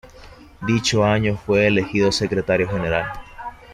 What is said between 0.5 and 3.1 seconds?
Dicho año fue elegido secretario general.